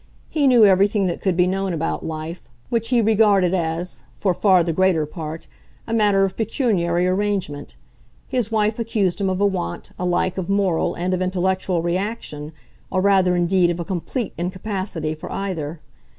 He 0.31 0.47
knew 0.47 0.65
everything 0.65 1.05
that 1.05 1.21
could 1.21 1.37
be 1.37 1.45
known 1.45 1.73
about 1.73 2.03
life, 2.03 2.41
which 2.69 2.89
he 2.89 3.01
regarded 3.03 3.53
as, 3.53 4.01
for 4.15 4.33
far 4.33 4.63
the 4.63 4.73
greater 4.73 5.05
part, 5.05 5.45
a 5.85 5.93
matter 5.93 6.25
of 6.25 6.35
pecuniary 6.35 7.05
arrangement. 7.07 7.75
His 8.27 8.51
wife 8.51 8.79
accused 8.79 9.21
him 9.21 9.29
of 9.29 9.39
a 9.39 9.45
want, 9.45 9.91
alike, 9.99 10.39
of 10.39 10.49
moral 10.49 10.95
and 10.95 11.13
of 11.13 11.21
intellectual 11.21 11.83
reaction, 11.83 12.51
or 12.89 12.99
rather 12.99 13.35
indeed 13.35 13.69
of 13.69 13.79
a 13.79 13.85
complete 13.85 14.33
incapacity 14.39 15.13
for 15.13 15.31
either. 15.31 15.81